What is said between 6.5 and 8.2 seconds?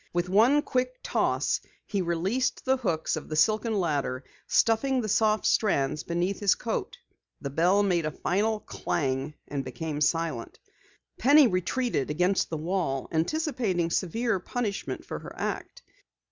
coat. The bell made a